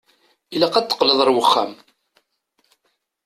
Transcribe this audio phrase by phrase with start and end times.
[0.55, 1.71] Ilaq ad teqqleḍ ar uxxam.